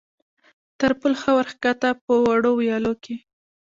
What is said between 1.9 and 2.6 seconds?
په وړو